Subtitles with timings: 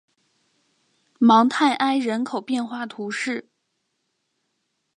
[1.19, 3.47] 芒泰埃人口变化图示